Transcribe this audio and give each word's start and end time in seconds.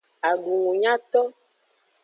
Adungunyato. 0.29 1.21